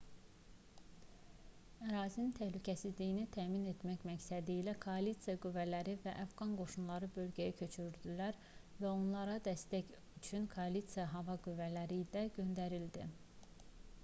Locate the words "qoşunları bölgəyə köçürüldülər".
6.61-8.39